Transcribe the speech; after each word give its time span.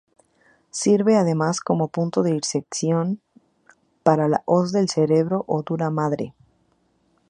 Sirve 0.71 1.15
además 1.15 1.59
como 1.61 1.89
punto 1.89 2.23
de 2.23 2.31
inserción 2.31 3.21
para 4.01 4.27
la 4.27 4.41
hoz 4.47 4.71
del 4.71 4.89
cerebro 4.89 5.43
o 5.47 5.61
duramadre. 5.61 6.33